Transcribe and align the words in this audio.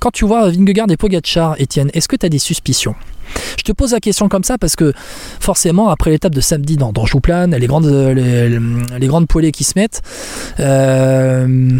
quand 0.00 0.10
tu 0.10 0.24
vois 0.24 0.50
Vingegaard 0.50 0.90
et 0.90 0.96
Pogacar, 0.96 1.54
Étienne, 1.60 1.90
est-ce 1.94 2.08
que 2.08 2.16
tu 2.16 2.26
as 2.26 2.30
des 2.30 2.38
suspicions? 2.38 2.94
Je 3.58 3.62
te 3.62 3.72
pose 3.72 3.92
la 3.92 4.00
question 4.00 4.28
comme 4.28 4.42
ça 4.42 4.58
parce 4.58 4.74
que 4.74 4.92
forcément, 5.38 5.88
après 5.88 6.10
l'étape 6.10 6.34
de 6.34 6.40
samedi 6.40 6.76
dans, 6.76 6.92
dans 6.92 7.06
Jouplane, 7.06 7.54
les 7.54 7.66
grandes, 7.66 7.86
les, 7.86 9.06
grandes 9.06 9.28
poêlées 9.28 9.52
qui 9.52 9.62
se 9.62 9.78
mettent, 9.78 10.02
euh, 10.58 11.78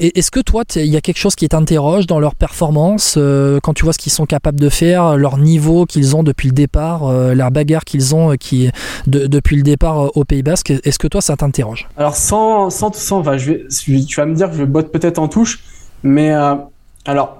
est-ce 0.00 0.30
que 0.30 0.40
toi, 0.40 0.62
il 0.76 0.86
y 0.86 0.96
a 0.96 1.00
quelque 1.00 1.18
chose 1.18 1.34
qui 1.34 1.48
t'interroge 1.48 2.06
dans 2.06 2.20
leur 2.20 2.34
performance 2.34 3.16
euh, 3.18 3.58
quand 3.62 3.74
tu 3.74 3.84
vois 3.84 3.92
ce 3.92 3.98
qu'ils 3.98 4.12
sont 4.12 4.24
capables 4.24 4.60
de 4.60 4.68
faire, 4.68 5.16
leur 5.16 5.36
niveau 5.36 5.84
qu'ils 5.84 6.16
ont 6.16 6.22
depuis 6.22 6.48
le 6.48 6.54
départ, 6.54 7.06
euh, 7.08 7.34
la 7.34 7.50
bagarre 7.50 7.84
qu'ils 7.84 8.14
ont 8.14 8.36
qui, 8.36 8.70
depuis 9.06 9.56
le 9.56 9.62
départ 9.62 10.16
au 10.16 10.24
Pays 10.24 10.42
Basque 10.42 10.72
Est-ce 10.84 10.98
que 10.98 11.08
toi, 11.08 11.20
ça 11.20 11.36
t'interroge? 11.36 11.88
Alors, 11.96 12.14
sans, 12.14 12.70
sans 12.70 12.92
je 13.36 13.52
vais, 13.52 13.66
tu 13.68 14.16
vas 14.16 14.26
me 14.26 14.34
dire 14.34 14.50
que 14.50 14.56
je 14.56 14.64
botte 14.64 14.90
peut-être 14.92 15.18
en 15.18 15.28
touche, 15.28 15.60
mais 16.02 16.32
alors, 17.04 17.38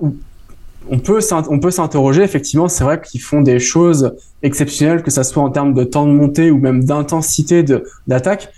on 0.91 0.99
peut 0.99 1.21
on 1.51 1.59
peut 1.59 1.71
s'interroger 1.71 2.23
effectivement 2.23 2.69
c'est 2.69 2.85
vrai 2.85 3.01
qu'ils 3.01 3.21
font 3.21 3.41
des 3.41 3.59
choses 3.59 4.17
exceptionnelles 4.43 5.03
que 5.03 5.11
ça 5.11 5.25
soit 5.25 5.43
en 5.43 5.51
termes 5.51 5.75
de 5.75 5.85
temps 5.85 6.07
de 6.07 6.13
montée 6.13 6.51
ou 6.51 6.59
même 6.59 6.85
d'intensité 6.85 7.65
d'attaque. 8.07 8.51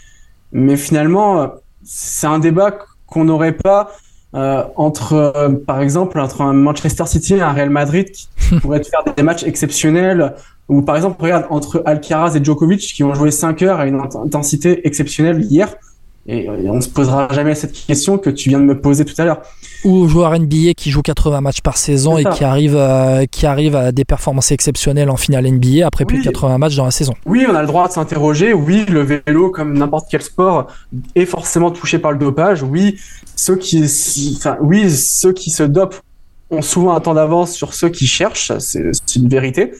Mais 0.52 0.76
finalement 0.76 1.40
euh, 1.40 1.46
c'est 1.84 2.26
un 2.26 2.38
débat 2.38 2.78
qu'on 3.06 3.24
n'aurait 3.24 3.56
pas 3.56 3.92
euh, 4.34 4.62
entre 4.76 5.14
euh, 5.14 5.48
par 5.48 5.80
exemple 5.80 6.20
entre 6.20 6.42
un 6.42 6.52
Manchester 6.52 7.06
City 7.06 7.34
et 7.34 7.40
un 7.40 7.52
Real 7.52 7.70
Madrid 7.70 8.10
qui 8.10 8.28
pourraient 8.60 8.82
faire 8.84 9.02
des 9.16 9.22
matchs 9.22 9.42
exceptionnels 9.42 10.34
ou 10.68 10.82
par 10.82 10.94
exemple 10.94 11.20
regarde 11.20 11.46
entre 11.50 11.82
Alcaraz 11.84 12.36
et 12.36 12.44
Djokovic 12.44 12.80
qui 12.80 13.02
ont 13.02 13.14
joué 13.14 13.32
5 13.32 13.62
heures 13.62 13.80
à 13.80 13.86
une 13.86 14.00
intensité 14.00 14.86
exceptionnelle 14.86 15.42
hier 15.42 15.74
et 16.30 16.48
on 16.48 16.80
se 16.80 16.88
posera 16.88 17.28
jamais 17.32 17.54
cette 17.54 17.72
question 17.72 18.16
que 18.16 18.30
tu 18.30 18.50
viens 18.50 18.60
de 18.60 18.64
me 18.64 18.80
poser 18.80 19.04
tout 19.04 19.14
à 19.18 19.24
l'heure. 19.24 19.42
Ou 19.84 20.06
joueur 20.06 20.38
NBA 20.38 20.74
qui 20.76 20.90
joue 20.90 21.02
80 21.02 21.40
matchs 21.40 21.60
par 21.60 21.76
saison 21.76 22.18
et 22.18 22.24
qui 22.24 22.44
arrive, 22.44 22.76
à, 22.76 23.26
qui 23.26 23.46
arrive 23.46 23.74
à 23.74 23.90
des 23.90 24.04
performances 24.04 24.52
exceptionnelles 24.52 25.10
en 25.10 25.16
finale 25.16 25.50
NBA 25.50 25.86
après 25.86 26.04
plus 26.04 26.18
de 26.18 26.24
80 26.24 26.58
matchs 26.58 26.76
dans 26.76 26.84
la 26.84 26.90
saison. 26.90 27.14
Oui, 27.26 27.46
on 27.48 27.54
a 27.54 27.62
le 27.62 27.66
droit 27.66 27.88
de 27.88 27.92
s'interroger. 27.92 28.52
Oui, 28.52 28.84
le 28.88 29.00
vélo, 29.00 29.50
comme 29.50 29.76
n'importe 29.76 30.06
quel 30.10 30.22
sport, 30.22 30.68
est 31.14 31.24
forcément 31.24 31.70
touché 31.70 31.98
par 31.98 32.12
le 32.12 32.18
dopage. 32.18 32.62
Oui, 32.62 33.00
ceux 33.34 33.56
qui, 33.56 33.82
enfin, 34.36 34.56
oui, 34.60 34.90
ceux 34.90 35.32
qui 35.32 35.50
se 35.50 35.62
dopent 35.62 35.96
ont 36.50 36.62
souvent 36.62 36.94
un 36.94 37.00
temps 37.00 37.14
d'avance 37.14 37.52
sur 37.52 37.74
ceux 37.74 37.88
qui 37.88 38.06
cherchent. 38.06 38.52
C'est 38.58 39.16
une 39.16 39.28
vérité. 39.28 39.72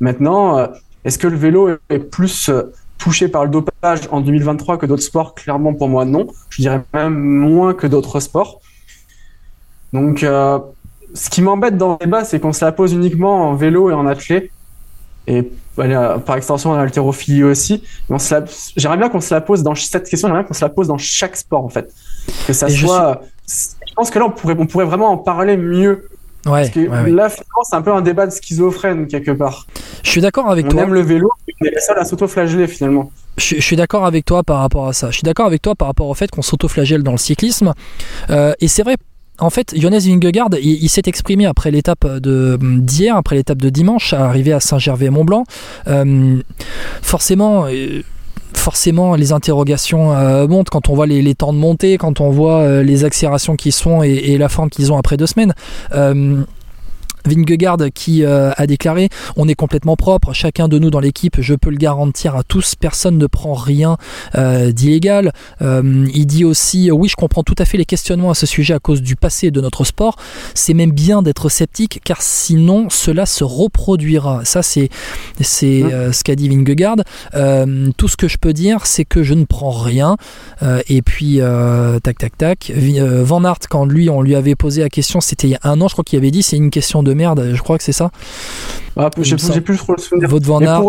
Maintenant, 0.00 0.58
euh, 0.58 0.66
est-ce 1.04 1.18
que 1.18 1.28
le 1.28 1.36
vélo 1.36 1.70
est 1.88 1.98
plus 1.98 2.48
euh, 2.48 2.72
touché 3.06 3.28
par 3.28 3.44
le 3.44 3.50
dopage 3.50 4.00
en 4.10 4.20
2023 4.20 4.78
que 4.78 4.86
d'autres 4.86 5.04
sports 5.04 5.36
Clairement, 5.36 5.72
pour 5.74 5.88
moi, 5.88 6.04
non. 6.04 6.26
Je 6.50 6.60
dirais 6.60 6.82
même 6.92 7.14
moins 7.14 7.72
que 7.72 7.86
d'autres 7.86 8.18
sports. 8.18 8.60
Donc, 9.92 10.24
euh, 10.24 10.58
ce 11.14 11.30
qui 11.30 11.40
m'embête 11.40 11.76
dans 11.78 11.92
le 11.92 11.98
débat, 12.04 12.24
c'est 12.24 12.40
qu'on 12.40 12.52
se 12.52 12.64
la 12.64 12.72
pose 12.72 12.94
uniquement 12.94 13.48
en 13.48 13.54
vélo 13.54 13.90
et 13.90 13.94
en 13.94 14.08
athlé. 14.08 14.50
Et 15.28 15.48
par 15.76 16.36
extension 16.36 16.70
en 16.70 16.74
haltérophilie 16.74 17.44
aussi. 17.44 17.84
J'aimerais 18.76 18.96
bien 18.96 19.08
qu'on 19.08 19.20
se 19.20 19.32
la 19.32 19.40
pose 19.40 19.62
dans 19.62 19.76
cette 19.76 20.08
question, 20.08 20.26
j'aimerais 20.26 20.42
bien 20.42 20.48
qu'on 20.48 20.54
se 20.54 20.64
la 20.64 20.68
pose 20.68 20.88
dans 20.88 20.98
chaque 20.98 21.36
sport 21.36 21.64
en 21.64 21.68
fait. 21.68 21.92
Que 22.46 22.52
ça 22.52 22.68
soit. 22.68 23.20
Je, 23.46 23.94
pense 23.94 24.10
que 24.10 24.18
là, 24.18 24.24
on 24.24 24.30
pourrait, 24.30 24.56
on 24.58 24.66
pourrait 24.66 24.84
vraiment 24.84 25.10
en 25.10 25.18
parler 25.18 25.56
mieux 25.56 26.08
Ouais, 26.46 26.62
Parce 26.62 26.70
que 26.70 26.80
là, 26.80 27.28
finalement, 27.28 27.62
c'est 27.68 27.76
un 27.76 27.82
peu 27.82 27.92
un 27.92 28.02
débat 28.02 28.26
de 28.26 28.30
schizophrène 28.30 29.06
quelque 29.08 29.32
part. 29.32 29.66
Je 30.02 30.10
suis 30.10 30.20
d'accord 30.20 30.48
avec 30.48 30.68
toi. 30.68 30.82
On 30.82 30.84
aime 30.84 30.94
le 30.94 31.02
vélo, 31.02 31.28
on 31.60 31.64
est 31.64 31.70
les 31.70 31.80
seuls 31.80 31.98
à 31.98 32.04
s'auto-flageller 32.04 32.68
finalement. 32.68 33.10
Je, 33.36 33.60
suis 33.60 33.76
d'accord 33.76 34.06
avec 34.06 34.24
toi 34.24 34.42
par 34.42 34.60
rapport 34.60 34.86
à 34.86 34.92
ça. 34.92 35.10
Je 35.10 35.16
suis 35.16 35.24
d'accord 35.24 35.46
avec 35.46 35.60
toi 35.60 35.74
par 35.74 35.88
rapport 35.88 36.08
au 36.08 36.14
fait 36.14 36.30
qu'on 36.30 36.42
s'auto-flagelle 36.42 37.02
dans 37.02 37.12
le 37.12 37.18
cyclisme. 37.18 37.74
Euh, 38.30 38.54
et 38.60 38.68
c'est 38.68 38.82
vrai, 38.82 38.96
en 39.38 39.50
fait, 39.50 39.74
Jonas 39.78 40.06
Vingegaard, 40.08 40.48
il, 40.62 40.88
s'est 40.88 41.02
exprimé 41.06 41.46
après 41.46 41.70
l'étape 41.70 42.06
d'hier, 42.18 43.16
après 43.16 43.36
l'étape 43.36 43.58
de 43.58 43.68
dimanche, 43.68 44.12
arrivé 44.12 44.52
à 44.52 44.60
Saint-Gervais-Mont-Blanc. 44.60 45.44
Euh, 45.88 46.38
forcément. 47.02 47.66
Euh, 47.66 48.02
forcément 48.66 49.14
les 49.14 49.30
interrogations 49.30 50.12
euh, 50.12 50.48
montent 50.48 50.70
quand 50.70 50.88
on 50.88 50.94
voit 50.96 51.06
les, 51.06 51.34
temps 51.36 51.52
de 51.52 51.58
montée, 51.58 51.98
quand 51.98 52.20
on 52.20 52.30
voit 52.30 52.62
euh, 52.62 52.82
les 52.82 53.04
accélérations 53.04 53.54
qui 53.54 53.70
sont 53.70 54.02
et, 54.02 54.36
la 54.38 54.48
forme 54.48 54.70
qu'ils 54.70 54.92
ont 54.92 54.98
après 54.98 55.16
deux 55.16 55.28
semaines. 55.28 55.54
Euh, 55.94 56.42
Vingegaard 57.26 57.78
qui 57.94 58.24
euh, 58.24 58.50
a 58.56 58.66
déclaré 58.66 59.08
on 59.36 59.48
est 59.48 59.54
complètement 59.54 59.96
propre, 59.96 60.32
chacun 60.32 60.68
de 60.68 60.78
nous 60.78 60.90
dans 60.90 61.00
l'équipe, 61.00 61.40
je 61.40 61.54
peux 61.54 61.70
le 61.70 61.76
garantir 61.76 62.36
à 62.36 62.42
tous, 62.42 62.74
personne 62.74 63.18
ne 63.18 63.26
prend 63.26 63.54
rien 63.54 63.96
euh, 64.36 64.72
d'illégal. 64.72 65.32
Euh, 65.62 66.06
il 66.14 66.26
dit 66.26 66.44
aussi 66.44 66.90
oui, 66.90 67.08
je 67.08 67.16
comprends 67.16 67.42
tout 67.42 67.54
à 67.58 67.64
fait 67.64 67.78
les 67.78 67.84
questionnements 67.84 68.30
à 68.30 68.34
ce 68.34 68.46
sujet 68.46 68.74
à 68.74 68.78
cause 68.78 69.02
du 69.02 69.16
passé 69.16 69.50
de 69.50 69.60
notre 69.60 69.84
sport. 69.84 70.16
C'est 70.54 70.74
même 70.74 70.92
bien 70.92 71.22
d'être 71.22 71.48
sceptique 71.48 72.00
car 72.04 72.22
sinon 72.22 72.88
cela 72.90 73.26
se 73.26 73.44
reproduira. 73.44 74.44
Ça 74.44 74.62
c'est 74.62 74.88
c'est 75.40 75.82
mmh. 75.82 76.12
ce 76.12 76.24
qu'a 76.24 76.34
dit 76.34 76.48
Vingegaard. 76.48 76.96
tout 77.96 78.08
ce 78.08 78.16
que 78.16 78.28
je 78.28 78.38
peux 78.38 78.52
dire, 78.52 78.86
c'est 78.86 79.04
que 79.04 79.22
je 79.22 79.34
ne 79.34 79.44
prends 79.44 79.70
rien. 79.70 80.16
et 80.88 81.02
puis 81.02 81.40
tac 82.02 82.18
tac 82.18 82.38
tac. 82.38 82.72
Van 82.74 83.44
Aert 83.44 83.68
quand 83.68 83.84
lui 83.84 84.08
on 84.10 84.22
lui 84.22 84.34
avait 84.34 84.54
posé 84.54 84.82
la 84.82 84.88
question, 84.88 85.20
c'était 85.20 85.48
il 85.48 85.50
y 85.50 85.54
a 85.54 85.60
un 85.64 85.80
an, 85.80 85.88
je 85.88 85.94
crois 85.94 86.04
qu'il 86.04 86.18
avait 86.18 86.30
dit 86.30 86.42
c'est 86.42 86.56
une 86.56 86.70
question 86.70 87.02
de 87.02 87.14
merde, 87.16 87.50
je 87.54 87.62
crois 87.62 87.78
que 87.78 87.84
c'est 87.84 87.92
ça. 87.92 88.10
Ah, 88.98 89.10
j'ai 89.20 89.60
plus 89.60 89.76
trop 89.76 89.92
le 89.94 90.00
souvenir. 90.00 90.28
Votre 90.28 90.46
Van 90.46 90.60
Aert, 90.60 90.82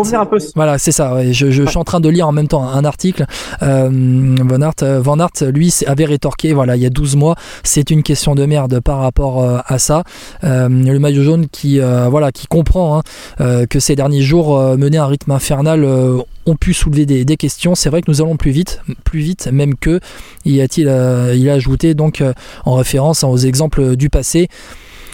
voilà, 0.54 0.78
c'est 0.78 0.92
ça. 0.92 1.30
je, 1.30 1.50
je, 1.50 1.62
suis 1.64 1.76
en 1.76 1.84
train 1.84 2.00
de 2.00 2.08
lire 2.08 2.26
en 2.26 2.32
même 2.32 2.48
temps 2.48 2.66
un 2.66 2.84
article. 2.84 3.26
Euh, 3.62 3.90
Van 3.90 4.62
Aert, 4.62 4.82
euh, 4.82 5.00
Van 5.02 5.18
Aert, 5.20 5.52
lui, 5.52 5.74
avait 5.86 6.06
rétorqué, 6.06 6.54
voilà, 6.54 6.76
il 6.76 6.82
y 6.82 6.86
a 6.86 6.90
12 6.90 7.16
mois, 7.16 7.36
c'est 7.64 7.90
une 7.90 8.02
question 8.02 8.34
de 8.34 8.46
merde 8.46 8.80
par 8.80 9.00
rapport 9.00 9.42
euh, 9.42 9.58
à 9.66 9.78
ça. 9.78 10.04
le 10.42 10.98
maillot 10.98 11.22
jaune 11.22 11.48
qui, 11.48 11.80
voilà, 11.80 12.32
qui 12.32 12.46
comprend 12.46 13.02
hein, 13.38 13.66
que 13.68 13.78
ces 13.78 13.94
derniers 13.94 14.22
jours 14.22 14.58
mené 14.78 14.96
un 14.96 15.06
rythme 15.06 15.32
infernal 15.32 15.84
ont 15.84 16.56
pu 16.56 16.72
soulever 16.72 17.04
des, 17.04 17.26
des 17.26 17.36
questions. 17.36 17.74
C'est 17.74 17.90
vrai 17.90 18.00
que 18.00 18.10
nous 18.10 18.22
allons 18.22 18.36
plus 18.38 18.52
vite, 18.52 18.80
plus 19.04 19.20
vite 19.20 19.48
même 19.52 19.76
que. 19.76 20.00
Il 20.46 20.58
a-t-il, 20.62 20.86
il 21.36 21.50
a 21.50 21.52
ajouté 21.52 21.92
donc 21.94 22.22
en 22.64 22.74
référence 22.74 23.22
aux 23.22 23.36
exemples 23.36 23.96
du 23.96 24.08
passé. 24.08 24.48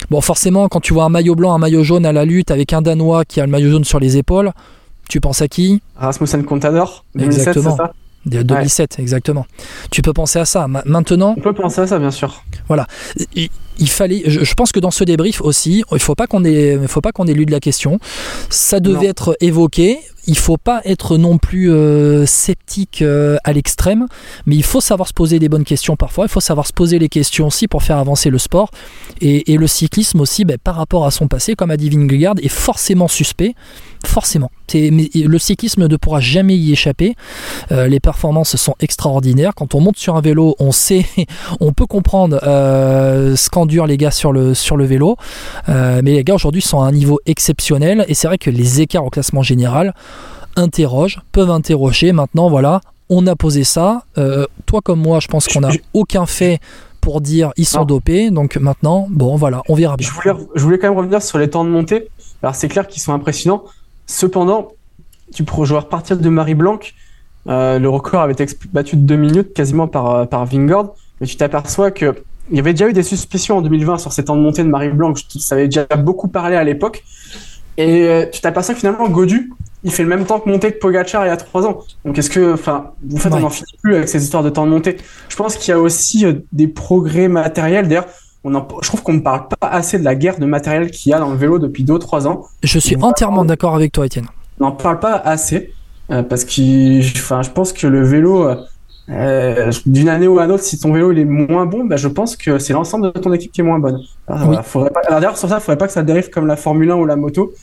Bon, 0.09 0.21
forcément, 0.21 0.67
quand 0.67 0.79
tu 0.79 0.93
vois 0.93 1.05
un 1.05 1.09
maillot 1.09 1.35
blanc, 1.35 1.53
un 1.53 1.57
maillot 1.57 1.83
jaune 1.83 2.05
à 2.05 2.11
la 2.11 2.25
lutte 2.25 2.51
avec 2.51 2.73
un 2.73 2.81
Danois 2.81 3.25
qui 3.25 3.41
a 3.41 3.45
le 3.45 3.51
maillot 3.51 3.71
jaune 3.71 3.83
sur 3.83 3.99
les 3.99 4.17
épaules, 4.17 4.51
tu 5.09 5.19
penses 5.19 5.41
à 5.41 5.47
qui? 5.47 5.81
Rasmussen 5.95 6.43
Contador, 6.43 7.05
2007, 7.15 7.39
exactement. 7.39 7.77
Ça? 7.77 7.93
2017, 8.25 8.99
exactement. 8.99 9.45
Tu 9.91 10.01
peux 10.01 10.13
penser 10.13 10.39
à 10.39 10.45
ça. 10.45 10.67
Maintenant. 10.67 11.35
On 11.37 11.41
peut 11.41 11.53
penser 11.53 11.81
à 11.81 11.87
ça, 11.87 11.99
bien 11.99 12.11
sûr. 12.11 12.43
Voilà. 12.67 12.87
Il, 13.79 13.89
fallait. 13.89 14.23
Je, 14.25 14.53
pense 14.53 14.71
que 14.71 14.79
dans 14.79 14.91
ce 14.91 15.03
débrief 15.03 15.41
aussi, 15.41 15.83
il 15.91 15.99
faut 15.99 16.15
pas 16.15 16.27
qu'on 16.27 16.43
ait, 16.43 16.79
faut 16.87 17.01
pas 17.01 17.11
qu'on 17.11 17.27
ait 17.27 17.33
lu 17.33 17.45
de 17.45 17.51
la 17.51 17.59
question. 17.59 17.99
Ça 18.49 18.79
devait 18.79 19.07
être 19.07 19.35
évoqué 19.41 19.99
il 20.27 20.37
faut 20.37 20.57
pas 20.57 20.81
être 20.85 21.17
non 21.17 21.37
plus 21.37 21.71
euh, 21.71 22.25
sceptique 22.25 23.01
euh, 23.01 23.37
à 23.43 23.53
l'extrême, 23.53 24.07
mais 24.45 24.55
il 24.55 24.63
faut 24.63 24.81
savoir 24.81 25.07
se 25.07 25.13
poser 25.13 25.39
des 25.39 25.49
bonnes 25.49 25.63
questions 25.63 25.95
parfois. 25.95 26.25
Il 26.25 26.29
faut 26.29 26.39
savoir 26.39 26.65
se 26.65 26.73
poser 26.73 26.99
les 26.99 27.09
questions 27.09 27.47
aussi 27.47 27.67
pour 27.67 27.83
faire 27.83 27.97
avancer 27.97 28.29
le 28.29 28.37
sport. 28.37 28.71
Et, 29.21 29.55
le 29.55 29.67
cyclisme 29.67 30.19
aussi, 30.19 30.43
ben, 30.43 30.57
par 30.61 30.75
rapport 30.75 31.05
à 31.05 31.11
son 31.11 31.27
passé, 31.27 31.55
comme 31.55 31.71
a 31.71 31.77
dit 31.77 31.89
Vingegaard, 31.89 32.35
est 32.41 32.49
forcément 32.49 33.07
suspect. 33.07 33.55
Forcément. 34.05 34.51
Mais 34.73 35.09
le 35.15 35.39
cyclisme 35.39 35.87
ne 35.87 35.95
pourra 35.95 36.19
jamais 36.19 36.55
y 36.55 36.71
échapper. 36.71 37.15
Euh, 37.71 37.87
les 37.87 37.99
performances 37.99 38.55
sont 38.55 38.75
extraordinaires. 38.79 39.53
Quand 39.55 39.73
on 39.73 39.81
monte 39.81 39.97
sur 39.97 40.15
un 40.15 40.21
vélo, 40.21 40.55
on 40.59 40.71
sait, 40.71 41.05
on 41.59 41.71
peut 41.71 41.85
comprendre 41.85 42.39
ce 42.43 43.49
qu'endurent 43.65 43.87
les 43.87 43.97
gars 43.97 44.11
sur 44.11 44.31
le, 44.31 44.53
sur 44.53 44.77
le 44.77 44.85
vélo. 44.85 45.17
mais 45.67 46.01
les 46.01 46.23
gars 46.23 46.35
aujourd'hui 46.35 46.61
sont 46.61 46.81
à 46.81 46.85
un 46.85 46.91
niveau 46.91 47.19
exceptionnel. 47.25 48.05
Et 48.07 48.13
c'est 48.13 48.27
vrai 48.27 48.37
que 48.37 48.49
les 48.49 48.81
écarts 48.81 49.05
au 49.05 49.09
classement 49.09 49.41
général, 49.41 49.93
interrogent, 50.55 51.21
peuvent 51.31 51.51
interroger. 51.51 52.11
Maintenant, 52.11 52.49
voilà, 52.49 52.81
on 53.09 53.25
a 53.27 53.35
posé 53.35 53.63
ça. 53.63 54.03
Euh, 54.17 54.45
toi 54.65 54.81
comme 54.81 54.99
moi, 54.99 55.19
je 55.19 55.27
pense 55.27 55.47
qu'on 55.47 55.61
n'a 55.61 55.71
aucun 55.93 56.25
fait 56.25 56.59
pour 57.01 57.21
dire 57.21 57.51
ils 57.57 57.65
sont 57.65 57.85
dopés. 57.85 58.31
Donc 58.31 58.57
maintenant, 58.57 59.07
bon, 59.09 59.35
voilà, 59.35 59.61
on 59.69 59.75
verra 59.75 59.97
bien. 59.97 60.07
Je 60.07 60.13
voulais, 60.13 60.45
je 60.55 60.63
voulais 60.63 60.79
quand 60.79 60.89
même 60.89 60.97
revenir 60.97 61.21
sur 61.21 61.37
les 61.37 61.49
temps 61.49 61.65
de 61.65 61.69
montée. 61.69 62.07
Alors 62.41 62.55
c'est 62.55 62.67
clair 62.67 62.87
qu'ils 62.87 63.01
sont 63.01 63.13
impressionnants. 63.13 63.63
Cependant, 64.07 64.69
tu 65.33 65.43
pourrais 65.43 65.73
repartir 65.75 66.17
de 66.17 66.29
Marie 66.29 66.55
Blanc. 66.55 66.79
Euh, 67.47 67.77
le 67.77 67.89
record 67.89 68.21
avait 68.21 68.33
été 68.33 68.47
battu 68.73 68.95
de 68.95 69.01
deux 69.01 69.17
minutes 69.17 69.53
quasiment 69.53 69.87
par, 69.87 70.11
euh, 70.11 70.25
par 70.25 70.45
Vingord. 70.45 70.95
Mais 71.21 71.27
tu 71.27 71.37
t'aperçois 71.37 71.91
que 71.91 72.15
il 72.49 72.57
y 72.57 72.59
avait 72.59 72.73
déjà 72.73 72.87
eu 72.87 72.93
des 72.93 73.03
suspicions 73.03 73.57
en 73.57 73.61
2020 73.61 73.97
sur 73.97 74.13
ces 74.13 74.25
temps 74.25 74.35
de 74.35 74.41
montée 74.41 74.63
de 74.63 74.69
Marie 74.69 74.89
Blanc. 74.89 75.13
Ça 75.39 75.55
avait 75.55 75.65
déjà 75.65 75.85
beaucoup 75.97 76.27
parlé 76.27 76.55
à 76.55 76.63
l'époque. 76.63 77.03
Et 77.77 78.29
tu 78.31 78.39
t'aperçois 78.39 78.73
que 78.73 78.79
finalement, 78.79 79.09
Godu, 79.09 79.51
il 79.85 79.91
fait 79.91 80.03
le 80.03 80.09
même 80.09 80.25
temps 80.25 80.39
que 80.39 80.49
monter 80.49 80.71
que 80.71 80.79
Pogachar 80.79 81.25
il 81.25 81.29
y 81.29 81.31
a 81.31 81.37
trois 81.37 81.65
ans. 81.65 81.83
Donc 82.03 82.17
est-ce 82.17 82.29
que, 82.29 82.53
enfin, 82.53 82.91
en 83.13 83.17
fait, 83.17 83.31
on 83.31 83.39
n'en 83.39 83.49
finit 83.51 83.77
plus 83.81 83.95
avec 83.95 84.09
ces 84.09 84.23
histoires 84.23 84.41
de 84.41 84.49
temps 84.49 84.65
de 84.65 84.71
montée. 84.71 84.97
Je 85.29 85.35
pense 85.35 85.55
qu'il 85.55 85.69
y 85.69 85.73
a 85.73 85.79
aussi 85.79 86.25
euh, 86.25 86.33
des 86.51 86.67
progrès 86.67 87.27
matériels. 87.27 87.87
D'ailleurs, 87.87 88.07
on 88.43 88.51
je 88.53 88.87
trouve 88.87 89.03
qu'on 89.03 89.13
ne 89.13 89.19
parle 89.19 89.47
pas 89.47 89.67
assez 89.67 89.99
de 89.99 90.03
la 90.03 90.15
guerre 90.15 90.39
de 90.39 90.45
matériel 90.45 90.89
qu'il 90.89 91.11
y 91.11 91.13
a 91.13 91.19
dans 91.19 91.29
le 91.29 91.37
vélo 91.37 91.59
depuis 91.59 91.83
deux 91.83 91.93
ou 91.93 91.99
trois 91.99 92.27
ans. 92.27 92.45
Je 92.63 92.79
suis 92.79 92.95
entièrement 92.99 93.45
d'accord 93.45 93.75
avec 93.75 93.91
toi, 93.91 94.07
Étienne. 94.07 94.27
On 94.59 94.65
n'en 94.65 94.71
parle 94.71 94.99
pas 94.99 95.15
assez 95.15 95.71
euh, 96.11 96.23
parce 96.23 96.45
que, 96.45 96.99
enfin, 97.17 97.43
je 97.43 97.51
pense 97.51 97.71
que 97.71 97.85
le 97.85 98.03
vélo, 98.03 98.47
euh, 98.47 98.55
euh, 99.09 99.71
d'une 99.85 100.09
année 100.09 100.27
ou 100.27 100.39
à 100.39 100.45
une 100.45 100.51
autre, 100.51 100.63
si 100.63 100.79
ton 100.79 100.91
vélo 100.91 101.11
il 101.11 101.19
est 101.19 101.25
moins 101.25 101.65
bon, 101.65 101.85
bah, 101.85 101.95
je 101.95 102.07
pense 102.07 102.35
que 102.35 102.57
c'est 102.57 102.73
l'ensemble 102.73 103.13
de 103.13 103.19
ton 103.19 103.31
équipe 103.33 103.51
qui 103.51 103.61
est 103.61 103.63
moins 103.63 103.79
bonne. 103.79 103.99
Alors, 104.27 104.49
Oui. 104.49 104.57
faudrait 104.63 104.89
pas... 104.89 105.01
alors 105.07 105.19
d'ailleurs, 105.19 105.37
sur 105.37 105.47
ça, 105.47 105.57
il 105.57 105.61
faudrait 105.61 105.77
pas 105.77 105.87
que 105.87 105.93
ça 105.93 106.01
dérive 106.03 106.29
comme 106.29 106.47
la 106.47 106.55
Formule 106.55 106.89
1 106.91 106.95
ou 106.95 107.05
la 107.05 107.15
moto. 107.15 107.53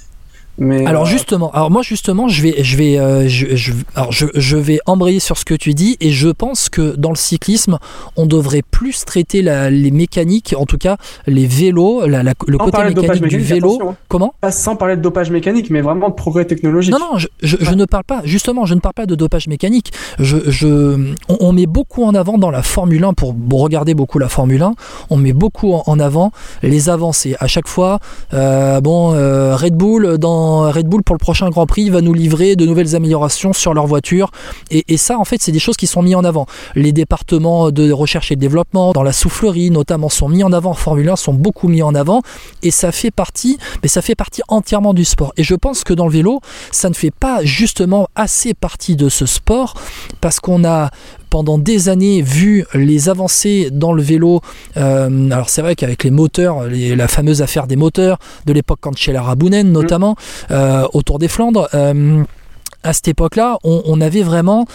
Mais, 0.58 0.84
Alors 0.87 1.04
euh, 1.04 1.06
justement, 1.06 1.50
alors 1.52 1.70
moi 1.70 1.81
justement, 1.82 2.28
je 2.28 2.43
vais, 2.43 2.62
je 2.62 2.76
vais, 2.76 2.99
euh, 2.99 3.26
je, 3.26 3.56
je- 3.56 3.72
alors 3.94 4.12
je, 4.12 4.26
je 4.34 4.56
vais 4.58 4.78
embrayer 4.87 5.19
sur 5.19 5.38
ce 5.38 5.44
que 5.46 5.54
tu 5.54 5.72
dis 5.72 5.96
et 6.00 6.10
je 6.10 6.28
pense 6.28 6.69
que 6.69 6.94
dans 6.96 7.08
le 7.08 7.16
cyclisme, 7.16 7.78
on 8.16 8.26
devrait 8.26 8.62
plus 8.70 9.04
traiter 9.06 9.40
la- 9.40 9.70
les 9.70 9.90
mécaniques, 9.90 10.54
en 10.58 10.66
tout 10.66 10.76
cas 10.76 10.99
les 11.26 11.46
vélos, 11.46 12.06
la- 12.06 12.22
la- 12.22 12.34
le 12.46 12.58
sans 12.58 12.64
côté 12.64 12.84
mécanique 12.84 13.22
du 13.25 13.38
mécanique, 13.38 13.49
vélo. 13.49 13.78
hein. 13.88 13.96
Comment? 14.08 14.34
Pas 14.43 14.50
sans 14.52 14.76
parler 14.76 14.96
de 14.96 15.00
dopage 15.00 15.31
mécanique, 15.31 15.70
mais 15.70 15.81
vraiment 15.81 16.10
de 16.10 16.14
progrès 16.14 16.44
technologique. 16.44 16.93
Non, 16.93 16.99
non, 16.99 17.19
je, 17.19 17.26
ne 17.75 17.84
parle 17.87 18.04
pas, 18.04 18.20
justement, 18.25 18.66
je 18.66 18.75
ne 18.75 18.81
parle 18.81 18.94
pas 18.94 19.06
de 19.06 19.14
dopage 19.14 19.49
mécanique. 19.49 19.90
Je, 20.19 20.37
je, 20.50 21.12
on, 21.31 21.37
on 21.40 21.52
met 21.52 21.66
beaucoup 21.66 22.04
en 22.04 22.14
avant 22.14 22.37
dans 22.37 22.50
la 22.50 22.62
Formule 22.62 23.04
1, 23.04 23.14
pour 23.14 23.34
regarder 23.52 23.94
beaucoup 23.94 24.19
la 24.19 24.28
Formule 24.28 24.60
1, 24.62 24.75
on 25.08 25.16
met 25.16 25.32
beaucoup 25.32 25.72
en, 25.72 25.82
en 25.87 25.99
avant 25.99 26.31
les 26.62 26.90
avancées. 26.90 27.37
À 27.40 27.46
chaque 27.46 27.69
fois, 27.69 28.00
euh, 28.34 28.81
bon, 28.82 29.08
Red 29.56 29.75
Bull, 29.76 30.19
dans 30.19 30.42
Red 30.71 30.87
Bull 30.87 31.03
pour 31.03 31.15
le 31.15 31.19
prochain 31.19 31.49
Grand 31.50 31.67
Prix, 31.67 31.91
va 31.91 32.00
nous 32.00 32.15
livrer 32.15 32.56
de 32.56 32.67
nouvelles 32.67 32.94
améliorations 32.94 33.53
sur 33.53 33.75
leur 33.75 33.87
voiture. 33.87 34.31
Et, 34.71 34.97
ça, 34.97 35.19
en 35.19 35.25
fait, 35.25 35.41
c'est 35.41 35.53
des 35.53 35.59
choses 35.59 35.77
qui 35.77 35.87
sont 35.87 36.03
mises 36.03 36.15
en 36.15 36.25
avant. 36.25 36.47
Les 36.75 36.93
départements 36.93 37.71
de 37.71 37.91
recherche 37.93 38.33
et 38.33 38.37
de 38.37 38.41
développement, 38.41 38.93
dans 38.93 39.03
la 39.03 39.12
soufflerie 39.12 39.71
notamment, 39.71 40.09
sont 40.09 40.29
mis 40.29 40.44
en 40.44 40.53
avant 40.53 40.71
en 40.71 40.75
Formule 40.75 41.09
1, 41.09 41.17
sont 41.17 41.35
beaucoup 41.35 41.69
mis 41.69 41.83
en 41.83 41.94
avant. 41.94 42.23
Et 42.62 42.71
ça 42.71 42.93
fait 42.93 43.11
partie, 43.11 43.59
mais 43.83 43.89
ça 43.89 44.03
fait 44.03 44.15
partie 44.15 44.43
entièrement 44.49 44.94
du 44.94 45.05
sport. 45.05 45.33
Et 45.37 45.43
je 45.43 45.55
pense 45.55 45.85
que 45.85 45.94
dans 45.94 46.06
le 46.06 46.12
vélo, 46.12 46.41
ça 46.71 46.88
ne 46.88 46.95
fait 46.95 47.11
pas 47.11 47.45
justement 47.45 48.09
assez 48.15 48.55
partie 48.55 48.97
de 48.97 49.09
ce 49.09 49.27
sport 49.27 49.75
parce 50.21 50.41
qu'on 50.41 50.65
a 50.65 50.91
pendant 51.32 51.56
des 51.56 51.88
années 51.88 52.20
vu 52.20 52.67
les 52.75 53.08
avancées 53.08 53.70
dans 53.73 53.94
le 53.94 54.02
vélo. 54.02 54.43
Euh, 54.76 55.31
alors 55.31 55.49
c'est 55.49 55.62
vrai 55.62 55.75
qu'avec 55.76 56.05
les 56.05 56.11
moteurs, 56.11 56.64
les- 56.64 56.94
la 56.94 57.08
fameuse 57.08 57.40
affaire 57.40 57.67
des 57.67 57.76
moteurs 57.76 58.19
de 58.44 58.52
l'époque 58.52 58.81
quand 58.82 58.94
chez 58.99 59.12
la 59.12 59.23
Rabounen 59.23 59.73
notamment, 59.73 60.14
euh, 60.50 60.87
autour 60.93 61.19
des 61.19 61.29
Flandres. 61.29 61.69
À 62.82 62.93
cette 62.93 63.08
époque-là, 63.08 63.58
on, 63.64 63.82
on 63.84 64.00
avait 64.00 64.23
vraiment 64.23 64.67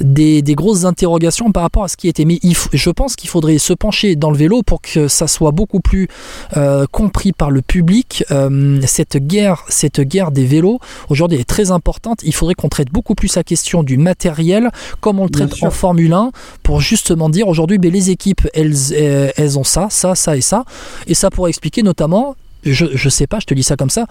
des, 0.00 0.42
des 0.42 0.54
grosses 0.54 0.84
interrogations 0.84 1.52
par 1.52 1.62
rapport 1.62 1.84
à 1.84 1.88
ce 1.88 1.96
qui 1.96 2.08
était. 2.08 2.24
Mais 2.24 2.38
il 2.42 2.56
je 2.72 2.90
pense 2.90 3.16
qu'il 3.16 3.30
faudrait 3.30 3.58
se 3.58 3.72
pencher 3.72 4.16
dans 4.16 4.30
le 4.30 4.36
vélo 4.36 4.62
pour 4.62 4.80
que 4.80 5.08
ça 5.08 5.26
soit 5.26 5.50
beaucoup 5.50 5.80
plus 5.80 6.08
euh, 6.56 6.86
compris 6.90 7.32
par 7.32 7.50
le 7.50 7.62
public. 7.62 8.24
Euh, 8.30 8.80
cette 8.86 9.16
guerre, 9.16 9.64
cette 9.68 10.00
guerre 10.00 10.30
des 10.30 10.44
vélos 10.44 10.78
aujourd'hui 11.08 11.38
est 11.38 11.48
très 11.48 11.70
importante. 11.70 12.20
Il 12.24 12.34
faudrait 12.34 12.54
qu'on 12.54 12.68
traite 12.68 12.90
beaucoup 12.90 13.14
plus 13.14 13.34
la 13.36 13.44
question 13.44 13.82
du 13.82 13.96
matériel, 13.96 14.70
comme 15.00 15.20
on 15.20 15.24
le 15.24 15.30
traite 15.30 15.62
en 15.62 15.70
Formule 15.70 16.12
1, 16.12 16.30
pour 16.62 16.80
justement 16.80 17.28
dire 17.28 17.48
aujourd'hui, 17.48 17.78
ben, 17.78 17.92
les 17.92 18.10
équipes, 18.10 18.46
elles, 18.54 18.74
euh, 18.92 19.30
elles 19.36 19.58
ont 19.58 19.64
ça, 19.64 19.88
ça, 19.90 20.14
ça 20.14 20.36
et 20.36 20.40
ça, 20.40 20.64
et 21.06 21.14
ça 21.14 21.30
pourrait 21.30 21.50
expliquer 21.50 21.82
notamment. 21.82 22.36
Je, 22.64 23.08
sais 23.08 23.26
pas, 23.26 23.38
je 23.40 23.46
te 23.46 23.54
dis 23.54 23.62
ça 23.62 23.76
comme 23.76 23.90
ça. 23.90 24.06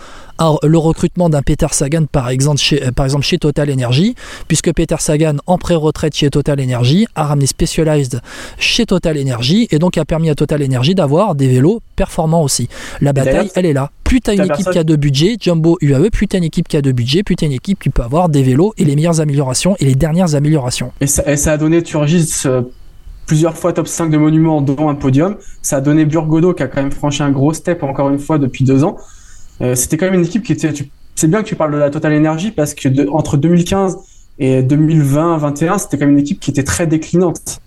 le 0.64 0.78
recrutement 0.78 1.30
d'un 1.30 1.42
Peter 1.42 1.68
Sagan, 1.72 2.06
par 2.12 2.30
exemple, 2.30 2.60
chez, 2.60 2.84
euh, 2.84 2.92
par 2.92 3.06
exemple 3.06 3.26
chez 3.26 3.38
Total 3.38 3.72
Energy, 3.72 4.16
puisque 4.48 4.74
Peter 4.74 4.96
Sagan, 5.00 5.38
en 5.48 5.58
pré-retraite 5.58 6.16
chez 6.16 6.30
Total 6.30 6.60
Energy, 6.62 7.08
a 7.16 7.26
ramené 7.26 7.48
Specialized 7.48 8.22
chez 8.58 8.86
Total 8.86 9.20
Energy 9.20 9.68
et 9.72 9.80
donc 9.80 9.98
a 9.98 10.06
permis 10.06 10.30
à 10.30 10.36
Total 10.36 10.64
Energy 10.64 10.96
d'avoir 10.96 11.36
des 11.36 11.48
vélos 11.48 11.82
performants 11.96 12.44
aussi. 12.44 12.68
La 13.02 13.14
bataille, 13.14 13.52
elle 13.56 13.66
est 13.66 13.74
là. 13.74 13.92
Plus 14.04 14.20
t'as 14.20 14.34
une 14.34 14.42
équipe 14.42 14.56
personne- 14.56 14.74
qui 14.74 14.80
a 14.80 14.84
de 14.84 14.96
budget, 14.96 15.38
Jumbo 15.40 15.78
UAE, 15.82 16.10
plus 16.12 16.28
t'as 16.28 16.38
une 16.38 16.44
équipe 16.44 16.68
qui 16.68 16.76
a 16.76 16.82
de 16.82 16.92
budget, 16.92 17.24
plus 17.24 17.36
t'as 17.38 17.46
une 17.46 17.54
équipe 17.54 17.80
qui 17.82 17.90
peut 17.90 18.04
avoir 18.04 18.28
des 18.28 18.44
vélos 18.44 18.74
et 18.78 18.84
les 18.84 18.96
meilleures 18.96 19.22
améliorations 19.22 19.76
et 19.80 19.86
les 19.86 19.96
dernières 19.96 20.36
améliorations. 20.36 20.92
Et 21.00 21.08
ça, 21.08 21.24
et 21.32 21.38
ça 21.38 21.54
a 21.54 21.58
donné 21.58 21.82
Turgis 21.82 22.44
plusieurs 23.26 23.58
fois 23.58 23.74
top 23.74 23.88
5 23.88 24.10
de 24.10 24.18
monuments, 24.18 24.62
dont 24.62 24.90
un 24.90 24.96
podium. 24.96 25.38
Ça 25.62 25.78
a 25.78 25.82
donné 25.82 26.06
Burgodo 26.06 26.54
qui 26.54 26.64
a 26.64 26.68
quand 26.68 26.82
même 26.82 26.92
franchi 26.92 27.24
un 27.24 27.32
gros 27.32 27.54
step 27.54 27.84
encore 27.84 28.10
une 28.10 28.20
fois 28.20 28.38
depuis 28.38 28.64
deux 28.64 28.84
ans. 28.84 28.98
Euh, 29.62 29.76
C'était 29.76 29.98
quand 29.98 30.06
même 30.06 30.16
une 30.16 30.26
équipe 30.26 30.44
qui 30.44 30.52
était. 30.54 30.72
C'est 31.16 31.28
bien 31.30 31.44
que 31.44 31.48
tu 31.48 31.56
parles 31.56 31.72
de 31.74 31.78
la 31.78 31.90
Total 31.90 32.14
Energy 32.16 32.52
parce 32.52 32.74
que 32.74 32.90
de- 32.90 33.08
entre 33.10 33.38
2015 33.38 33.98
et 34.40 34.64
2020-21, 34.64 35.78
c'était 35.78 35.98
quand 35.98 36.06
même 36.06 36.16
une 36.16 36.22
équipe 36.22 36.40
qui 36.40 36.50
était 36.52 36.64
très 36.64 36.88
déclinante. 36.88 37.60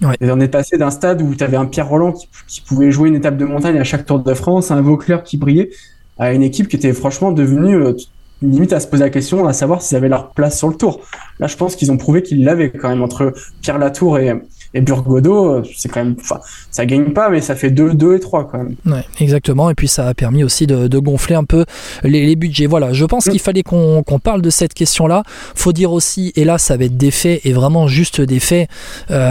Ouais. 0.00 0.14
Et 0.20 0.30
on 0.30 0.38
est 0.38 0.48
passé 0.48 0.78
d'un 0.78 0.90
stade 0.90 1.20
où 1.22 1.34
tu 1.34 1.42
avais 1.42 1.56
un 1.56 1.66
Pierre 1.66 1.88
Roland 1.88 2.12
qui, 2.12 2.28
qui 2.46 2.60
pouvait 2.60 2.92
jouer 2.92 3.08
une 3.08 3.16
étape 3.16 3.36
de 3.36 3.44
montagne 3.44 3.78
à 3.78 3.84
chaque 3.84 4.06
Tour 4.06 4.20
de 4.20 4.34
France, 4.34 4.70
un 4.70 4.80
Vauclair 4.80 5.24
qui 5.24 5.36
brillait, 5.38 5.70
à 6.18 6.32
une 6.32 6.42
équipe 6.42 6.68
qui 6.68 6.76
était 6.76 6.92
franchement 6.92 7.32
devenue 7.32 7.74
euh, 7.74 7.94
limite 8.40 8.72
à 8.72 8.78
se 8.78 8.86
poser 8.86 9.02
la 9.02 9.10
question 9.10 9.46
à 9.48 9.52
savoir 9.52 9.82
s'ils 9.82 9.96
avaient 9.96 10.08
leur 10.08 10.30
place 10.30 10.56
sur 10.56 10.68
le 10.68 10.74
tour. 10.76 11.00
Là, 11.40 11.48
je 11.48 11.56
pense 11.56 11.74
qu'ils 11.74 11.90
ont 11.90 11.96
prouvé 11.96 12.22
qu'ils 12.22 12.44
l'avaient 12.44 12.70
quand 12.70 12.90
même 12.90 13.02
entre 13.02 13.32
Pierre 13.60 13.78
Latour 13.78 14.20
et, 14.20 14.40
et 14.74 14.80
Burgodo. 14.80 15.62
C'est 15.76 15.88
quand 15.88 16.04
même, 16.04 16.16
enfin, 16.20 16.38
ça 16.70 16.86
gagne 16.86 17.12
pas, 17.12 17.28
mais 17.30 17.40
ça 17.40 17.54
fait 17.54 17.70
2, 17.70 17.94
2 17.94 18.16
et 18.16 18.20
3 18.20 18.48
quand 18.50 18.58
même. 18.58 18.74
Ouais, 18.86 19.04
exactement. 19.20 19.70
Et 19.70 19.74
puis 19.74 19.88
ça 19.88 20.06
a 20.08 20.14
permis 20.14 20.44
aussi 20.44 20.66
de, 20.66 20.88
de 20.88 20.98
gonfler 20.98 21.34
un 21.34 21.44
peu 21.44 21.64
les, 22.02 22.26
les 22.26 22.36
budgets. 22.36 22.66
Voilà, 22.66 22.92
je 22.92 23.04
pense 23.04 23.26
Mm. 23.26 23.30
qu'il 23.30 23.40
fallait 23.40 23.62
qu'on 23.62 24.02
parle 24.22 24.42
de 24.42 24.50
cette 24.50 24.74
question-là. 24.74 25.22
Faut 25.54 25.72
dire 25.72 25.92
aussi, 25.92 26.32
et 26.36 26.44
là 26.44 26.58
ça 26.58 26.76
va 26.76 26.84
être 26.84 26.96
des 26.96 27.10
faits, 27.10 27.40
et 27.44 27.52
vraiment 27.52 27.88
juste 27.88 28.20
des 28.20 28.38
faits, 28.40 28.68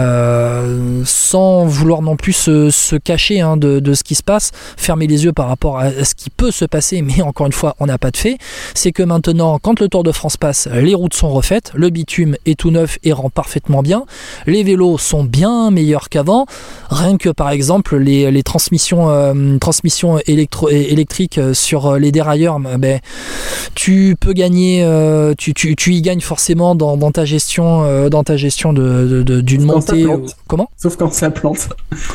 euh, 0.02 1.02
sans 1.04 1.64
vouloir 1.64 2.02
non 2.02 2.16
plus 2.16 2.32
se, 2.32 2.70
se 2.70 2.96
cacher 2.96 3.40
hein, 3.40 3.56
de, 3.56 3.80
de 3.80 3.94
ce 3.94 4.04
qui 4.04 4.14
se 4.14 4.22
passe, 4.22 4.50
fermer 4.76 5.06
les 5.06 5.24
yeux 5.24 5.32
par 5.32 5.48
rapport 5.48 5.78
à 5.78 5.90
ce 6.04 6.14
qui 6.14 6.30
peut 6.30 6.50
se 6.50 6.64
passer, 6.64 7.02
mais 7.02 7.22
encore 7.22 7.46
une 7.46 7.52
fois, 7.52 7.74
on 7.80 7.86
n'a 7.86 7.98
pas 7.98 8.10
de 8.10 8.16
faits. 8.16 8.38
C'est 8.74 8.92
que 8.92 9.02
maintenant, 9.02 9.58
quand 9.58 9.80
le 9.80 9.88
Tour 9.88 10.02
de 10.02 10.12
France 10.12 10.36
passe, 10.36 10.68
les 10.72 10.94
routes 10.94 11.14
sont 11.14 11.30
refaites, 11.30 11.72
le 11.74 11.90
bitume 11.90 12.36
est 12.46 12.58
tout 12.58 12.70
neuf 12.70 12.98
et 13.04 13.12
rend 13.12 13.30
parfaitement 13.30 13.82
bien, 13.82 14.04
les 14.46 14.62
vélos 14.62 14.98
sont 14.98 15.24
bien 15.28 15.70
meilleurs 15.70 16.08
qu'avant. 16.08 16.46
Rien 16.90 17.16
que 17.16 17.28
par 17.28 17.50
exemple 17.50 17.96
les, 17.96 18.30
les 18.30 18.42
transmissions, 18.42 19.08
euh, 19.10 19.58
transmissions 19.58 20.18
électro- 20.26 20.68
électriques 20.70 21.38
euh, 21.38 21.54
sur 21.54 21.86
euh, 21.86 21.98
les 21.98 22.10
dérailleurs, 22.12 22.58
ben, 22.58 23.00
tu 23.74 24.16
peux 24.20 24.32
gagner, 24.32 24.82
euh, 24.84 25.34
tu, 25.36 25.54
tu, 25.54 25.76
tu 25.76 25.94
y 25.94 26.02
gagnes 26.02 26.20
forcément 26.20 26.74
dans, 26.74 26.96
dans 26.96 27.10
ta 27.12 27.24
gestion, 27.24 27.82
euh, 27.84 28.08
dans 28.08 28.24
ta 28.24 28.36
gestion 28.36 28.72
de, 28.72 29.22
d'une 29.40 29.64
montée. 29.64 30.06
comment? 30.46 30.70
Sauf 30.76 30.96
quand 30.96 31.12
ça 31.12 31.30
plante. 31.30 31.68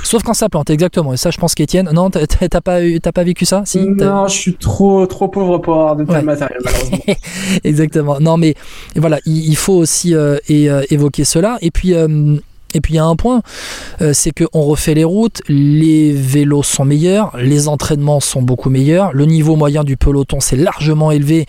Sauf 0.04 0.24
quand 0.24 0.34
ça 0.34 0.50
plante, 0.50 0.70
exactement. 0.70 1.14
Et 1.14 1.18
ça, 1.18 1.32
je 1.32 1.38
pense 1.38 1.56
qu'Étienne, 1.56 1.90
non, 1.94 2.10
t'as- 2.10 2.26
pas, 2.62 2.80
t'as 3.02 3.12
pas 3.12 3.24
vécu 3.24 3.46
ça 3.46 3.64
Si? 3.66 3.80
Non, 3.80 4.28
je 4.28 4.34
suis 4.34 4.56
trop, 4.56 5.06
trop 5.06 5.28
pauvre 5.28 5.60
pour 5.60 5.74
avoir 5.76 5.96
de 5.96 6.04
tel 6.06 6.16
Ouais. 6.16 6.22
matériel, 6.22 6.60
malheureusement. 6.64 6.98
Exactement. 7.64 8.20
Non, 8.20 8.38
mais 8.38 8.56
voilà, 8.96 9.20
il, 9.26 9.48
il 9.50 9.56
faut 9.56 9.74
aussi 9.74 10.14
évoquer 10.50 11.24
cela. 11.26 11.58
Et 11.62 11.72
puis, 11.72 11.94
et 12.74 12.82
puis 12.82 12.94
il 12.94 12.98
y 12.98 13.00
a 13.00 13.06
un 13.06 13.16
point, 13.16 13.42
euh, 14.02 14.12
c'est 14.14 14.32
qu'on 14.32 14.62
refait 14.62 14.94
les 14.94 15.04
routes, 15.04 15.42
les 15.48 16.12
vélos 16.12 16.64
sont 16.64 16.86
meilleurs, 16.86 17.36
les 17.38 17.68
entraînements 17.68 18.20
sont 18.20 18.42
beaucoup 18.42 18.70
meilleurs, 18.70 19.14
le 19.14 19.26
niveau 19.26 19.56
moyen 19.56 19.84
du 19.84 19.98
peloton 19.98 20.40
s'est 20.40 20.56
largement 20.56 21.12
élevé 21.12 21.46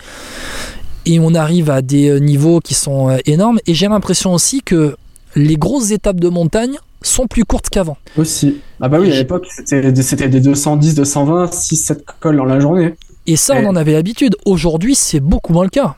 et 1.05 1.19
on 1.19 1.33
arrive 1.35 1.69
à 1.69 1.81
des 1.81 2.09
euh, 2.09 2.19
niveaux 2.19 2.59
qui 2.59 2.73
sont 2.73 3.09
euh, 3.09 3.17
énormes. 3.25 3.59
Et 3.67 3.73
j'ai 3.73 3.87
l'impression 3.87 4.33
aussi 4.33 4.61
que 4.61 4.95
les 5.35 5.55
grosses 5.55 5.91
étapes 5.91 6.19
de 6.19 6.29
montagne 6.29 6.75
sont 7.01 7.27
plus 7.27 7.43
courtes 7.43 7.69
qu'avant. 7.69 7.97
Aussi. 8.17 8.57
Ah 8.81 8.89
bah 8.89 8.97
oui, 8.99 9.11
à 9.11 9.15
l'époque, 9.15 9.47
c'était 9.49 9.91
des, 9.91 10.01
c'était 10.01 10.29
des 10.29 10.39
210, 10.39 10.95
220, 10.95 11.53
6, 11.53 11.75
7 11.75 12.05
cols 12.19 12.37
dans 12.37 12.45
la 12.45 12.59
journée. 12.59 12.95
Et 13.27 13.35
ça, 13.35 13.55
on 13.57 13.65
en 13.67 13.75
avait 13.75 13.93
l'habitude. 13.93 14.35
Aujourd'hui, 14.45 14.95
c'est 14.95 15.19
beaucoup 15.19 15.53
moins 15.53 15.63
le 15.63 15.69
cas. 15.69 15.95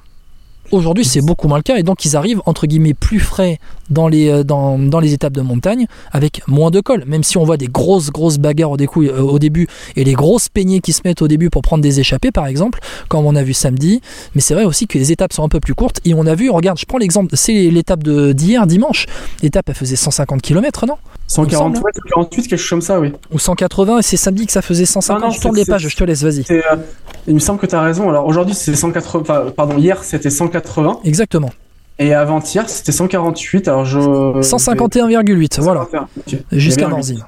Aujourd'hui, 0.72 1.06
c'est 1.06 1.22
beaucoup 1.22 1.48
moins 1.48 1.58
le 1.58 1.64
cas. 1.64 1.78
Et 1.78 1.84
donc, 1.84 2.04
ils 2.06 2.16
arrivent, 2.16 2.42
entre 2.46 2.68
guillemets, 2.68 2.94
plus 2.94 3.20
frais 3.20 3.60
dans 3.90 4.08
les, 4.08 4.30
euh, 4.30 4.44
dans, 4.44 4.78
dans 4.78 5.00
les 5.00 5.14
étapes 5.14 5.34
de 5.34 5.42
montagne 5.42 5.88
avec 6.12 6.42
moins 6.48 6.72
de 6.72 6.82
cols. 6.82 7.04
Même 7.08 7.24
si 7.24 7.38
on 7.38 7.44
voit 7.46 7.58
des 7.58 7.68
grosses, 7.68 8.10
grosses 8.12 8.38
bagarres 8.38 8.72
au, 8.72 8.78
décou- 8.78 9.08
euh, 9.08 9.22
au 9.22 9.40
début 9.40 9.68
et 9.96 10.04
les 10.04 10.14
grosses 10.14 10.50
peignées 10.50 10.82
qui 10.82 10.92
se 10.94 11.02
mettent 11.06 11.22
au 11.22 11.28
début 11.28 11.50
pour 11.50 11.62
prendre 11.62 11.82
des 11.82 12.00
échappées, 12.00 12.32
par 12.32 12.48
exemple, 12.48 12.80
comme 13.08 13.26
on 13.26 13.36
a 13.36 13.44
vu 13.44 13.54
samedi. 13.54 14.02
Mais 14.36 14.42
c'est 14.42 14.54
vrai 14.54 14.66
aussi 14.66 14.88
que 14.88 14.98
les 14.98 15.12
étapes 15.12 15.32
sont 15.34 15.44
un 15.44 15.50
peu 15.50 15.60
plus 15.60 15.74
courtes. 15.76 16.00
Et 16.06 16.14
on 16.14 16.26
a 16.26 16.36
vu, 16.36 16.50
regarde, 16.50 16.78
je 16.78 16.86
prends 16.86 16.98
l'exemple, 16.98 17.36
c'est 17.38 17.70
l'étape 17.70 18.04
de- 18.04 18.34
d'hier, 18.34 18.68
dimanche. 18.68 19.06
L'étape, 19.44 19.70
elle 19.70 19.76
faisait 19.76 19.96
150 19.96 20.42
km, 20.42 20.86
non? 20.86 20.96
140, 21.30 21.76
semble. 21.76 21.86
ouais, 21.86 21.92
148, 21.94 22.48
quelque 22.48 22.58
chose 22.60 22.70
comme 22.70 22.82
ça, 22.82 23.00
oui. 23.02 23.12
Ou 23.34 23.40
180, 23.40 24.00
et 24.00 24.02
c'est 24.02 24.16
samedi 24.16 24.46
que 24.46 24.52
ça 24.54 24.62
faisait 24.62 24.86
150. 24.86 25.22
Ah 25.22 25.28
non, 25.28 25.32
je 25.34 25.42
tourne 25.42 25.56
les 25.58 25.66
pages, 25.66 25.86
je 25.88 25.96
te 25.96 26.04
laisse, 26.06 26.24
vas-y. 26.24 26.46
Euh, 26.52 26.62
il 27.28 27.34
me 27.34 27.40
semble 27.40 27.60
que 27.60 27.66
tu 27.66 27.76
as 27.76 27.82
raison. 27.82 28.08
Alors 28.10 28.26
aujourd'hui, 28.26 28.56
c'est 28.56 28.74
180, 28.74 29.22
enfin, 29.22 29.52
pardon, 29.56 29.78
hier, 29.78 30.04
c'était 30.06 30.30
180. 30.30 30.57
Exactement. 31.04 31.50
Et 32.00 32.14
avant-hier, 32.14 32.70
c'était 32.70 32.92
148. 32.92 33.68
Alors 33.68 33.86
je. 33.86 34.00
151,8, 34.00 35.60
voilà. 35.62 35.88
Jusqu'à 36.52 36.88
Nanzine. 36.88 37.24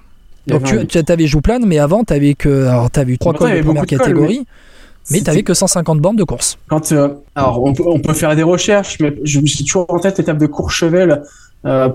Donc 0.48 0.64
tu, 0.64 0.86
tu 0.88 1.12
avais 1.12 1.28
Jouplane, 1.28 1.66
mais 1.66 1.80
avant 1.80 2.04
t'avais 2.04 2.34
que 2.34 2.66
alors 2.68 2.90
t'avais 2.90 3.14
eu 3.14 3.18
trois 3.18 3.34
Pourtant, 3.34 3.46
cols 3.46 3.54
il 3.56 3.58
y 3.58 3.62
de 3.62 3.66
première 3.66 3.86
catégorie, 3.86 4.46
mais 5.12 5.22
t'avais 5.22 5.44
que 5.44 5.54
150 5.54 6.00
bornes 6.00 6.16
de 6.16 6.24
course. 6.24 6.58
Quand, 6.68 6.92
euh, 6.92 7.10
alors, 7.36 7.64
on 7.64 7.74
peut, 7.74 7.84
on 7.86 8.00
peut 8.00 8.14
faire 8.14 8.36
des 8.36 8.44
recherches, 8.44 8.98
mais 9.00 9.16
je- 9.24 9.40
j'ai 9.44 9.64
toujours 9.64 9.86
en 9.90 10.00
tête 10.00 10.18
l'étape 10.18 10.38
de 10.38 10.48
Courchevel, 10.48 11.22
euh, 11.66 11.90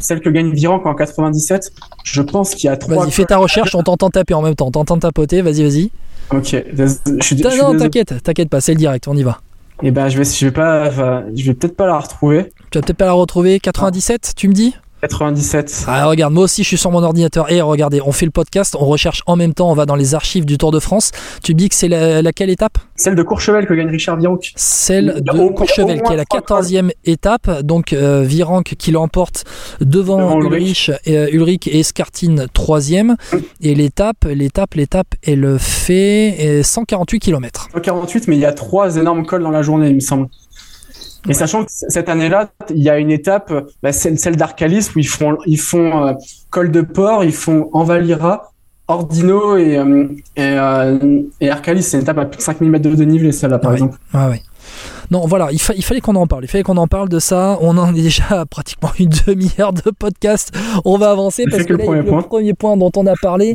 celle 0.00 0.20
que 0.20 0.28
gagne 0.30 0.52
Virenque 0.52 0.84
en 0.86 0.94
97. 0.94 1.72
Je 2.04 2.22
pense 2.22 2.50
qu'il 2.54 2.68
y 2.68 2.70
a 2.70 2.76
trois. 2.76 2.96
Vas-y, 3.04 3.12
fais 3.12 3.24
ta 3.24 3.36
recherche, 3.38 3.74
on 3.74 3.82
t'entend 3.82 4.10
taper 4.10 4.34
en 4.34 4.42
même 4.42 4.54
temps, 4.54 4.66
on 4.66 4.70
t'entend 4.72 4.98
tapoter, 4.98 5.42
vas-y, 5.42 5.62
vas-y. 5.62 5.90
Ok. 6.30 6.44
Je 6.76 6.86
suis, 6.86 6.98
je 7.20 7.24
suis 7.24 7.36
Ta- 7.36 7.56
Non, 7.56 7.76
t'inquiète, 7.78 8.22
t'inquiète 8.22 8.48
pas, 8.50 8.60
c'est 8.60 8.72
le 8.72 8.78
direct, 8.78 9.06
on 9.08 9.16
y 9.16 9.22
va. 9.22 9.40
Et 9.82 9.90
ben 9.90 10.08
je 10.08 10.18
vais, 10.18 10.24
je 10.24 10.46
vais 10.46 10.52
pas, 10.52 10.90
je 10.90 11.44
vais 11.44 11.54
peut-être 11.54 11.76
pas 11.76 11.86
la 11.86 11.98
retrouver. 11.98 12.50
Tu 12.70 12.78
vas 12.78 12.82
peut-être 12.82 12.98
pas 12.98 13.06
la 13.06 13.12
retrouver. 13.12 13.58
97, 13.60 14.32
tu 14.36 14.48
me 14.48 14.52
dis? 14.52 14.74
97. 15.02 15.84
Ah, 15.88 16.06
regarde, 16.06 16.32
moi 16.32 16.44
aussi 16.44 16.62
je 16.62 16.68
suis 16.68 16.78
sur 16.78 16.92
mon 16.92 17.02
ordinateur. 17.02 17.50
Et 17.50 17.60
regardez, 17.60 18.00
on 18.04 18.12
fait 18.12 18.24
le 18.24 18.30
podcast, 18.30 18.76
on 18.78 18.84
recherche 18.86 19.22
en 19.26 19.34
même 19.34 19.52
temps, 19.52 19.68
on 19.70 19.74
va 19.74 19.84
dans 19.84 19.96
les 19.96 20.14
archives 20.14 20.44
du 20.44 20.58
Tour 20.58 20.70
de 20.70 20.78
France. 20.78 21.10
Tu 21.42 21.54
me 21.54 21.58
dis 21.58 21.68
que 21.68 21.74
c'est 21.74 21.88
la, 21.88 22.22
laquelle 22.22 22.50
étape? 22.50 22.78
Celle 22.94 23.16
de 23.16 23.22
Courchevel 23.24 23.66
que 23.66 23.74
gagne 23.74 23.88
Richard 23.88 24.16
Virenque. 24.16 24.52
Celle 24.54 25.20
de 25.22 25.38
au- 25.38 25.50
Courchevel, 25.50 26.00
au 26.00 26.02
qui 26.06 26.12
est 26.12 26.16
la 26.16 26.24
moins 26.30 26.40
14e 26.40 26.90
étape. 27.04 27.62
Donc 27.62 27.92
euh, 27.92 28.22
Virenque 28.22 28.74
qui 28.78 28.92
l'emporte 28.92 29.44
devant, 29.80 30.18
Devant 30.18 30.40
Ulrich, 30.40 30.92
et, 31.04 31.18
euh, 31.18 31.28
Ulrich 31.32 31.66
et 31.66 31.80
Escartine 31.80 32.46
3e. 32.54 33.16
Et 33.60 33.74
l'étape, 33.74 34.24
l'étape, 34.24 34.74
l'étape, 34.74 35.08
elle 35.26 35.58
fait 35.58 36.36
euh, 36.40 36.62
148 36.62 37.18
km. 37.18 37.68
148, 37.72 38.28
mais 38.28 38.36
il 38.36 38.40
y 38.40 38.46
a 38.46 38.52
trois 38.52 38.96
énormes 38.96 39.26
cols 39.26 39.42
dans 39.42 39.50
la 39.50 39.62
journée, 39.62 39.88
il 39.88 39.96
me 39.96 40.00
semble. 40.00 40.28
Et 41.28 41.34
sachant 41.34 41.64
que 41.64 41.70
cette 41.70 42.08
année-là, 42.08 42.50
il 42.70 42.82
y 42.82 42.90
a 42.90 42.98
une 42.98 43.10
étape, 43.10 43.52
bah, 43.82 43.92
celle, 43.92 44.18
celle 44.18 44.36
d'Arcalis, 44.36 44.88
où 44.94 44.98
ils 44.98 45.06
font, 45.08 45.36
ils 45.46 45.58
font 45.60 46.06
euh, 46.06 46.12
col 46.50 46.70
de 46.72 46.80
port, 46.80 47.22
ils 47.24 47.32
font 47.32 47.68
Envalira, 47.72 48.50
Ordino 48.88 49.56
et, 49.56 49.76
euh, 49.78 50.08
et, 50.36 50.42
euh, 50.42 51.22
et 51.40 51.48
Arcalis. 51.50 51.82
C'est 51.84 51.96
une 51.98 52.02
étape 52.02 52.18
à 52.18 52.24
plus 52.26 52.38
de 52.38 52.42
5000 52.42 52.70
mètres 52.70 52.88
de 52.90 52.94
dénivelé, 52.94 53.30
celle-là, 53.32 53.58
par 53.58 53.70
Ouais. 53.70 53.76
exemple. 53.76 53.98
Ah. 54.12 54.30
Non, 55.10 55.26
voilà, 55.26 55.48
il, 55.52 55.60
fa- 55.60 55.74
il 55.74 55.84
fallait 55.84 56.00
qu'on 56.00 56.16
en 56.16 56.26
parle. 56.26 56.44
Il 56.44 56.48
fallait 56.48 56.64
qu'on 56.64 56.76
en 56.78 56.86
parle 56.86 57.08
de 57.10 57.18
ça. 57.18 57.58
On 57.60 57.76
en 57.76 57.94
est 57.94 58.00
déjà 58.02 58.40
à 58.40 58.46
pratiquement 58.46 58.90
une 58.98 59.10
demi-heure 59.26 59.72
de 59.74 59.90
podcast. 59.96 60.50
On 60.86 60.96
va 60.96 61.10
avancer 61.10 61.44
parce 61.50 61.64
que 61.64 61.68
que 61.68 61.72
le 61.74 61.78
premier 61.84 61.98
le 62.00 62.06
point. 62.06 62.22
premier 62.22 62.54
point 62.54 62.76
dont 62.78 62.90
on 62.96 63.06
a 63.06 63.12
parlé, 63.20 63.48